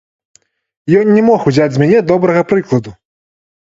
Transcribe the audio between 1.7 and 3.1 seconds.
з мяне добрага прыкладу.